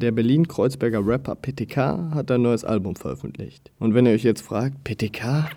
Der 0.00 0.12
Berlin-Kreuzberger 0.12 1.04
Rapper 1.04 1.34
PTK 1.34 1.76
hat 2.14 2.30
ein 2.30 2.42
neues 2.42 2.64
Album 2.64 2.94
veröffentlicht. 2.94 3.72
Und 3.80 3.94
wenn 3.94 4.06
ihr 4.06 4.12
euch 4.12 4.22
jetzt 4.22 4.42
fragt, 4.42 4.84
PTK? 4.84 5.50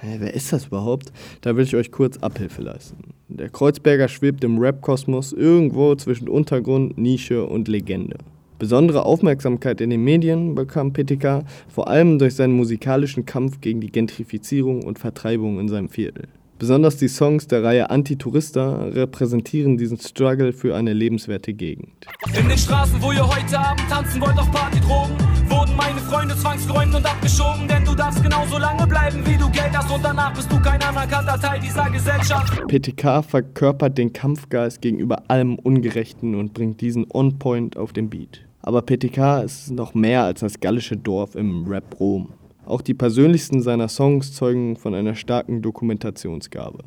Wer 0.00 0.32
ist 0.32 0.50
das 0.50 0.68
überhaupt? 0.68 1.12
Da 1.42 1.54
will 1.54 1.64
ich 1.64 1.76
euch 1.76 1.92
kurz 1.92 2.16
Abhilfe 2.16 2.62
leisten. 2.62 3.12
Der 3.28 3.50
Kreuzberger 3.50 4.08
schwebt 4.08 4.42
im 4.44 4.58
Rap-Kosmos 4.58 5.34
irgendwo 5.34 5.94
zwischen 5.94 6.30
Untergrund, 6.30 6.96
Nische 6.96 7.44
und 7.44 7.68
Legende. 7.68 8.16
Besondere 8.58 9.04
Aufmerksamkeit 9.04 9.78
in 9.82 9.90
den 9.90 10.02
Medien 10.02 10.54
bekam 10.54 10.94
PTK 10.94 11.44
vor 11.68 11.88
allem 11.88 12.18
durch 12.18 12.34
seinen 12.34 12.54
musikalischen 12.54 13.26
Kampf 13.26 13.60
gegen 13.60 13.82
die 13.82 13.92
Gentrifizierung 13.92 14.84
und 14.84 14.98
Vertreibung 14.98 15.60
in 15.60 15.68
seinem 15.68 15.90
Viertel. 15.90 16.28
Besonders 16.62 16.96
die 16.96 17.08
Songs 17.08 17.48
der 17.48 17.64
Reihe 17.64 17.90
Anti-Tourista 17.90 18.84
repräsentieren 18.84 19.78
diesen 19.78 19.98
Struggle 19.98 20.52
für 20.52 20.76
eine 20.76 20.92
lebenswerte 20.92 21.54
Gegend. 21.54 22.06
In 22.38 22.48
den 22.48 22.56
Straßen, 22.56 23.02
wo 23.02 23.10
ihr 23.10 23.26
heute 23.26 23.58
Abend 23.58 23.82
tanzen 23.90 24.20
wollt 24.20 24.38
auf 24.38 24.48
Partydrogen, 24.52 25.16
wurden 25.48 25.74
meine 25.74 25.98
Freunde 25.98 26.36
zwangsgeräumt 26.36 26.94
und 26.94 27.04
abgeschoben, 27.04 27.66
denn 27.66 27.84
du 27.84 27.96
darfst 27.96 28.22
genauso 28.22 28.58
lange 28.58 28.86
bleiben, 28.86 29.26
wie 29.26 29.36
du 29.36 29.50
Geld 29.50 29.76
hast 29.76 29.90
und 29.90 30.04
danach 30.04 30.32
bist 30.34 30.52
du 30.52 30.60
kein 30.60 30.80
anerkannter 30.80 31.36
Teil 31.40 31.58
dieser 31.58 31.90
Gesellschaft. 31.90 32.52
PTK 32.68 33.24
verkörpert 33.24 33.98
den 33.98 34.12
Kampfgeist 34.12 34.80
gegenüber 34.80 35.28
allem 35.28 35.58
Ungerechten 35.58 36.36
und 36.36 36.54
bringt 36.54 36.80
diesen 36.80 37.06
on 37.12 37.40
point 37.40 37.76
auf 37.76 37.92
den 37.92 38.08
Beat. 38.08 38.46
Aber 38.60 38.82
PTK 38.82 39.42
ist 39.42 39.72
noch 39.72 39.94
mehr 39.94 40.22
als 40.22 40.38
das 40.38 40.60
gallische 40.60 40.96
Dorf 40.96 41.34
im 41.34 41.66
Rap 41.66 41.98
Rom. 41.98 42.28
Auch 42.64 42.80
die 42.80 42.94
persönlichsten 42.94 43.60
seiner 43.60 43.88
Songs 43.88 44.32
zeugen 44.32 44.76
von 44.76 44.94
einer 44.94 45.16
starken 45.16 45.62
Dokumentationsgabe. 45.62 46.84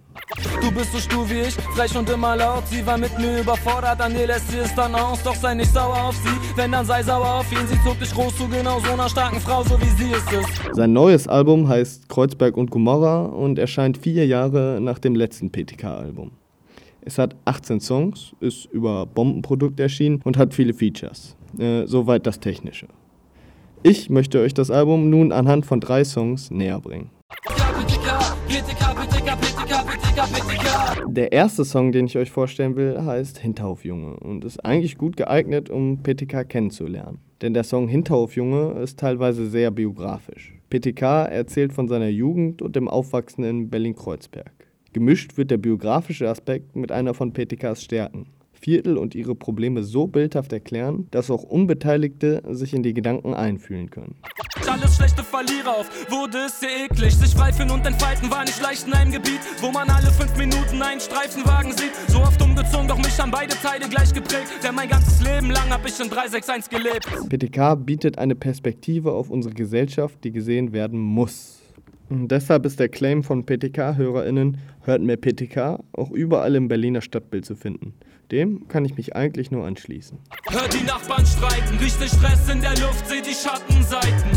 Du 0.62 0.72
bist 0.72 0.94
so 0.94 1.00
stur 1.00 1.30
wie 1.30 1.42
ich, 1.42 1.54
frech 1.54 1.96
und 1.98 2.10
immer 2.10 2.36
laut. 2.38 2.66
Sie 2.68 2.86
war 2.86 2.98
mit 2.98 3.18
mir 3.20 3.42
überfordert, 3.42 4.00
an 4.00 4.14
dir 4.14 4.26
lässt 4.26 4.50
sie 4.50 4.60
es 4.60 4.74
dann 4.74 4.96
aus. 4.96 5.22
Doch 5.24 5.36
sei 5.36 5.54
nicht 5.54 5.72
sauer 5.72 6.06
auf 6.06 6.16
sie, 6.16 6.58
wenn 6.58 6.72
dann 6.72 6.86
sei 6.86 7.04
sauer 7.04 7.40
auf 7.40 7.52
ihn. 7.52 7.68
Sie 7.68 7.78
zog 7.84 8.00
dich 8.00 8.12
groß 8.12 8.38
zu 8.38 8.48
genau 8.48 8.80
so 8.80 8.94
einer 8.94 9.10
starken 9.10 9.40
Frau, 9.42 9.64
so 9.64 9.80
wie 9.82 10.04
sie 10.04 10.12
es 10.12 10.24
ist. 10.32 10.76
Sein 10.76 10.94
neues 10.94 11.28
Album 11.28 11.68
heißt 11.68 12.08
Kreuzberg 12.08 12.56
und 12.56 12.72
Gomorra 12.72 13.26
und 13.26 13.60
erscheint 13.60 13.98
vier 13.98 14.26
Jahre 14.26 14.80
nach 14.82 15.00
dem 15.00 15.14
letzten 15.14 15.52
PTK-Album. 15.52 16.32
Es 17.02 17.18
hat 17.18 17.36
18 17.46 17.82
Songs, 17.82 18.34
ist 18.40 18.66
über 18.72 19.06
Bombenprodukt 19.06 19.80
erschienen 19.80 20.22
und 20.24 20.38
hat 20.38 20.54
viele 20.54 20.74
Features. 20.74 21.36
Äh, 21.60 21.86
soweit 21.86 22.26
das 22.26 22.40
Technische. 22.40 22.88
Ich 23.88 24.10
möchte 24.10 24.40
euch 24.42 24.56
das 24.56 24.72
Album 24.72 25.12
nun 25.12 25.32
anhand 25.32 25.68
von 25.68 25.80
drei 25.80 26.04
Songs 26.04 26.50
näher 26.50 26.80
bringen. 26.80 27.12
Der 31.08 31.32
erste 31.32 31.64
Song, 31.64 31.92
den 31.92 32.08
ich 32.08 32.18
euch 32.18 32.32
vorstellen 32.32 32.76
will, 32.78 33.00
heißt 33.00 33.38
Hinterhofjunge 33.38 34.16
und 34.16 34.44
ist 34.44 34.66
eigentlich 34.66 34.98
gut 34.98 35.18
geeignet, 35.18 35.70
um 35.70 36.02
PTK 36.02 36.50
kennenzulernen. 36.50 37.20
Denn 37.44 37.54
der 37.54 37.64
Song 37.64 37.88
Hinterhofjunge 37.88 38.72
ist 38.82 38.98
teilweise 38.98 39.48
sehr 39.48 39.70
biografisch. 39.70 40.56
PTK 40.72 41.28
erzählt 41.28 41.72
von 41.72 41.88
seiner 41.88 42.10
Jugend 42.10 42.64
und 42.64 42.76
dem 42.76 42.88
Aufwachsen 42.88 43.44
in 43.44 43.70
Berlin-Kreuzberg. 43.70 44.52
Gemischt 44.94 45.38
wird 45.38 45.52
der 45.52 45.58
biografische 45.58 46.28
Aspekt 46.28 46.76
mit 46.76 46.92
einer 46.92 47.14
von 47.14 47.34
PTKs 47.34 47.84
Stärken, 47.84 48.26
Viertel 48.66 48.98
und 48.98 49.14
ihre 49.14 49.36
Probleme 49.36 49.84
so 49.84 50.08
bildhaft 50.08 50.52
erklären, 50.52 51.08
dass 51.12 51.30
auch 51.30 51.44
Unbeteiligte 51.44 52.42
sich 52.50 52.74
in 52.74 52.82
die 52.82 52.96
Gedanken 52.96 53.36
einfühlen 53.36 53.92
können. 53.92 54.16
Alles 54.68 54.96
schlechte 54.96 55.24
Verlierer 55.24 55.78
auf, 55.78 55.88
wurde 56.10 56.40
es 56.48 56.62
sehr 56.62 56.86
eklig. 56.86 57.14
Sich 57.14 57.38
reifen 57.38 57.70
und 57.70 57.86
entfalten 57.86 58.32
war 58.32 58.44
nicht 58.44 58.60
leicht 58.60 58.88
in 58.88 58.94
einem 58.94 59.12
Gebiet, 59.12 59.40
wo 59.62 59.70
man 59.70 59.88
alle 59.88 60.08
fünf 60.08 60.36
Minuten 60.36 60.82
einen 60.82 61.00
Streifenwagen 61.00 61.74
sieht. 61.74 61.92
So 62.08 62.18
oft 62.18 62.42
umgezogen, 62.42 62.88
doch 62.88 62.98
mich 62.98 63.20
haben 63.20 63.30
beide 63.30 63.54
Teile 63.54 63.88
gleich 63.88 64.12
geprägt. 64.12 64.48
Denn 64.64 64.74
mein 64.74 64.90
ganzes 64.90 65.22
Leben 65.22 65.52
lang 65.52 65.70
hab 65.70 65.86
ich 65.86 66.00
in 66.00 66.10
361 66.10 66.72
gelebt. 66.72 67.06
PTK 67.30 67.76
bietet 67.76 68.18
eine 68.18 68.34
Perspektive 68.34 69.12
auf 69.12 69.30
unsere 69.30 69.54
Gesellschaft, 69.54 70.24
die 70.24 70.32
gesehen 70.32 70.74
werden 70.74 71.00
muss. 71.00 71.65
Und 72.10 72.30
deshalb 72.30 72.66
ist 72.66 72.80
der 72.80 72.90
Claim 72.90 73.24
von 73.24 73.46
PTK-HörerInnen, 73.46 74.58
hört 74.82 75.02
mehr 75.02 75.18
PTK, 75.18 75.84
auch 75.94 76.12
überall 76.12 76.56
im 76.56 76.68
Berliner 76.68 77.02
Stadtbild 77.02 77.46
zu 77.46 77.56
finden. 77.56 77.94
Dem 78.32 78.68
kann 78.68 78.86
ich 78.86 78.96
mich 78.96 79.16
eigentlich 79.16 79.52
nur 79.52 79.66
anschließen. 79.66 80.18
Hör 80.50 80.68
die 80.68 80.84
Nachbarn 80.84 81.26
streiten, 81.26 81.78
riech 81.78 81.96
den 81.98 82.08
Stress 82.08 82.50
in 82.50 82.62
der 82.62 82.72
Luft, 82.72 83.08
seh 83.08 83.22
die 83.22 83.34
Schattenseiten. 83.34 84.32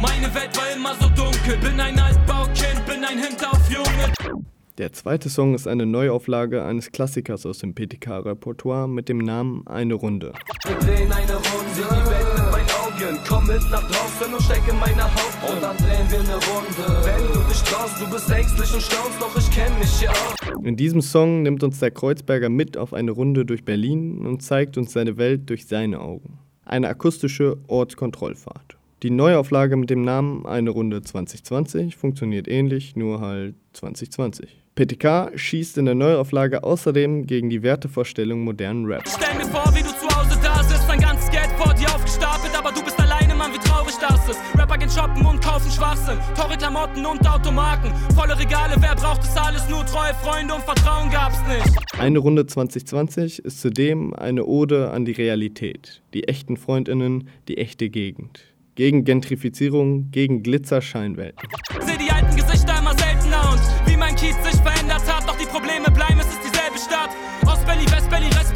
Meine 0.00 0.34
Welt 0.34 0.56
war 0.56 0.74
immer 0.74 0.94
so 1.00 1.08
dunkel, 1.08 1.56
bin 1.58 1.80
ein 1.80 1.98
Altbaukind, 1.98 2.84
bin 2.86 3.04
ein 3.04 3.18
Hinterhofjunge. 3.18 4.44
Der 4.76 4.92
zweite 4.92 5.30
Song 5.30 5.54
ist 5.54 5.68
eine 5.68 5.86
Neuauflage 5.86 6.64
eines 6.64 6.90
Klassikers 6.90 7.46
aus 7.46 7.58
dem 7.58 7.74
PTK-Repertoire 7.74 8.88
mit 8.88 9.08
dem 9.08 9.18
Namen 9.18 9.66
Eine 9.66 9.94
Runde. 9.94 10.32
Wir 10.66 10.74
drehen 10.76 11.12
eine 11.12 11.34
Runde, 11.34 11.76
die 11.76 12.10
Welt 12.10 12.53
Augen. 12.94 13.18
Komm 13.28 13.46
mit 13.46 13.70
nach 13.70 13.82
draußen 13.82 14.32
und 14.32 14.42
steck 14.42 14.62
in 14.68 14.78
meine 14.78 15.04
Haut. 15.04 15.50
Und 15.50 15.62
dann 15.62 15.76
drehen 15.76 16.10
wir 16.10 16.20
eine 16.20 16.34
Runde. 16.34 17.04
Wenn 17.04 17.32
du 17.32 17.48
dich 17.48 17.62
traust, 17.62 18.00
du 18.00 18.10
bist 18.10 18.30
ängstlich 18.30 18.74
und 18.74 18.82
staunst, 18.82 19.20
doch 19.20 19.36
ich 19.36 19.50
kenn 19.50 19.78
mich 19.78 20.00
ja 20.00 20.10
auch. 20.10 20.62
In 20.62 20.76
diesem 20.76 21.00
Song 21.00 21.42
nimmt 21.42 21.62
uns 21.62 21.78
der 21.78 21.90
Kreuzberger 21.90 22.48
mit 22.48 22.76
auf 22.76 22.92
eine 22.92 23.10
Runde 23.10 23.44
durch 23.44 23.64
Berlin 23.64 24.24
und 24.26 24.42
zeigt 24.42 24.76
uns 24.76 24.92
seine 24.92 25.16
Welt 25.16 25.50
durch 25.50 25.66
seine 25.66 26.00
Augen. 26.00 26.38
Eine 26.64 26.88
akustische 26.88 27.58
Ortskontrollfahrt. 27.66 28.76
Die 29.02 29.10
Neuauflage 29.10 29.76
mit 29.76 29.90
dem 29.90 30.02
Namen 30.02 30.46
Eine 30.46 30.70
Runde 30.70 31.02
2020 31.02 31.96
funktioniert 31.96 32.48
ähnlich, 32.48 32.96
nur 32.96 33.20
halt 33.20 33.54
2020. 33.74 34.62
PTK 34.76 35.32
schießt 35.34 35.78
in 35.78 35.84
der 35.84 35.94
Neuauflage 35.94 36.64
außerdem 36.64 37.26
gegen 37.26 37.50
die 37.50 37.62
Wertevorstellung 37.62 38.42
modernen 38.42 38.86
Rap. 38.86 39.04
Stell 39.06 39.34
mir 39.36 39.46
vor, 39.50 39.72
wie 39.74 39.82
du 39.82 39.88
zu 39.88 40.13
ist. 44.28 44.40
Rapper 44.58 44.78
gehen 44.78 44.90
shoppen 44.90 45.24
und 45.24 45.42
kaufen 45.42 45.70
Schwachsinn, 45.70 46.18
teure 46.36 46.56
Klamotten 46.56 47.04
und 47.06 47.26
Automarken, 47.26 47.92
volle 48.14 48.38
Regale, 48.38 48.76
wer 48.78 48.94
braucht 48.94 49.22
das 49.22 49.36
alles? 49.36 49.68
Nur 49.68 49.84
treue 49.86 50.14
Freunde 50.14 50.54
und 50.54 50.62
Vertrauen 50.64 51.10
gab's 51.10 51.38
nicht. 51.48 51.98
Eine 51.98 52.18
Runde 52.18 52.46
2020 52.46 53.40
ist 53.44 53.60
zudem 53.60 54.14
eine 54.14 54.44
Ode 54.44 54.90
an 54.90 55.04
die 55.04 55.12
Realität, 55.12 56.02
die 56.12 56.28
echten 56.28 56.56
Freundinnen, 56.56 57.28
die 57.48 57.58
echte 57.58 57.88
Gegend. 57.90 58.40
Gegen 58.74 59.04
Gentrifizierung, 59.04 60.10
gegen 60.10 60.42
Glitzerscheinwelten. 60.42 61.48
Seh 61.80 61.96
die 61.96 62.10
alten 62.10 62.34
Gesichter 62.34 62.78
immer 62.80 62.94
seltener 62.98 63.52
und 63.52 63.88
wie 63.88 63.96
mein 63.96 64.16
Kiez 64.16 64.34
sich 64.42 64.60
verändert 64.60 65.02
hat, 65.06 65.28
doch 65.28 65.38
die 65.38 65.46
Probleme 65.46 65.90
bleiben, 65.92 66.13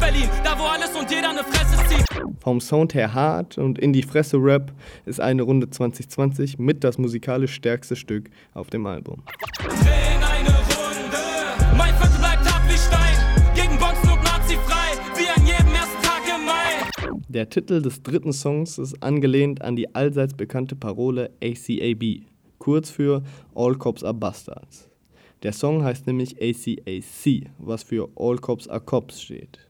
Rest-Berlin, 0.09 0.29
da 0.43 0.57
wo 0.57 0.63
alles 0.63 0.95
und 0.95 1.09
jeder 1.11 1.29
eine 1.29 1.43
Fresse 1.43 1.77
zieht. 1.87 2.05
Vom 2.39 2.61
Sound 2.61 2.93
her 2.93 3.13
hart 3.13 3.57
und 3.57 3.77
in 3.79 3.93
die 3.93 4.03
Fresse 4.03 4.37
Rap 4.37 4.71
ist 5.05 5.19
eine 5.19 5.43
Runde 5.43 5.69
2020 5.69 6.57
mit 6.57 6.83
das 6.83 6.97
musikalisch 6.97 7.53
stärkste 7.53 7.95
Stück 7.95 8.29
auf 8.53 8.69
dem 8.69 8.85
Album. 8.85 9.23
Drehen 9.59 10.23
eine 10.23 10.49
Runde, 10.49 11.77
mein 11.77 11.93
Viertel 11.95 12.17
bleibt 12.19 12.51
hart 12.51 12.71
wie 12.71 12.77
Stein, 12.77 13.53
gegen 13.55 13.77
Bonzen 13.77 14.09
und 14.09 14.23
Nazi-frei, 14.23 14.97
wie 15.15 15.29
an 15.29 15.45
jedem 15.45 15.73
ersten 15.73 16.01
Tag 16.01 16.21
im 16.27 16.45
Mai. 16.45 17.19
Der 17.27 17.49
Titel 17.49 17.81
des 17.81 18.01
dritten 18.01 18.33
Songs 18.33 18.77
ist 18.77 19.01
angelehnt 19.03 19.61
an 19.61 19.75
die 19.75 19.93
allseits 19.93 20.33
bekannte 20.33 20.75
Parole 20.75 21.31
ACAB, 21.43 22.23
kurz 22.57 22.89
für 22.89 23.21
All 23.53 23.75
Cops 23.75 24.03
Are 24.03 24.13
Bastards. 24.13 24.89
Der 25.43 25.53
Song 25.53 25.83
heißt 25.83 26.05
nämlich 26.07 26.35
ACAC, 26.41 27.49
was 27.59 27.83
für 27.83 28.09
All 28.17 28.37
Cops 28.37 28.67
Are 28.67 28.81
Cops 28.81 29.21
steht. 29.21 29.68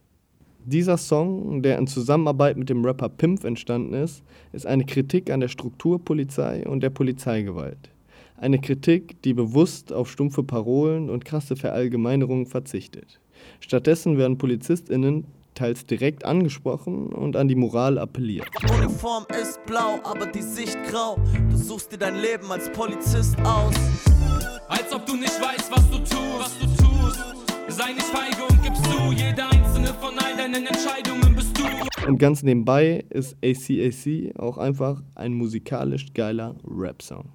Dieser 0.66 0.97
Song, 0.97 1.62
der 1.62 1.78
in 1.78 1.88
Zusammenarbeit 1.88 2.58
mit 2.58 2.70
dem 2.70 2.84
Rapper 2.84 3.09
Pimp 3.09 3.44
entstanden 3.44 3.94
ist, 3.94 4.24
ist 4.52 4.66
eine 4.66 4.86
Kritik 4.86 5.31
an 5.31 5.40
der 5.40 5.47
Strukturpolizei 5.47 6.68
und 6.68 6.81
der 6.81 6.90
Polizeigewalt. 6.90 7.90
Eine 8.38 8.59
Kritik, 8.59 9.22
die 9.24 9.34
bewusst 9.34 9.92
auf 9.94 10.09
stumpfe 10.09 10.44
Parolen 10.44 11.09
und 11.09 11.25
krasse 11.25 11.56
Verallgemeinerungen 11.56 12.46
verzichtet. 12.46 13.19
Stattdessen 13.59 14.18
werden 14.18 14.38
PolizistInnen 14.38 15.25
teils 15.56 15.86
direkt 15.86 16.25
angesprochen 16.25 17.07
und 17.07 17.36
an 17.36 17.48
die 17.48 17.56
Moral 17.56 17.98
appelliert. 17.98 18.48
Uniform 18.78 19.25
ist 19.42 19.66
blau, 19.66 20.00
aber 20.04 20.25
die 20.25 20.42
Sicht 20.42 20.78
grau. 20.89 21.18
Du 21.50 21.57
suchst 21.57 21.92
dir 21.92 21.98
dein 21.98 22.16
Leben 22.22 22.50
als 22.51 22.69
Polizist 22.72 23.38
aus. 23.44 23.75
Als 24.68 24.94
ob 24.94 25.06
du 25.06 25.16
nicht 25.16 25.42
weißt, 25.42 25.72
was 25.72 25.89
du 25.89 25.98
tust, 25.98 26.39
was 26.39 26.60
du 26.60 26.66
tust. 26.66 27.19
Sei 27.69 27.94
nicht 27.94 28.06
feige 28.06 28.44
und 28.50 28.63
gib 28.63 28.75
zu, 28.75 29.12
jede 29.12 29.44
einzelne 29.44 29.94
von 29.95 30.08
deinen 30.39 30.65
Entscheidungen 30.65 31.36
bist 31.36 31.57
du. 31.57 32.07
Und 32.07 32.18
ganz 32.18 32.44
nebenbei 32.44 33.03
ist 33.09 33.36
ACAC 33.44 34.39
auch 34.39 34.57
einfach 34.57 35.03
ein 35.15 35.33
musikalisch 35.33 36.13
geiler 36.13 36.56
Rap-Song. 36.65 37.30